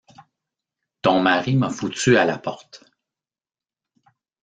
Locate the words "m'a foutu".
1.55-2.17